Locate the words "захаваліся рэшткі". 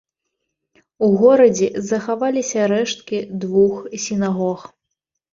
1.89-3.19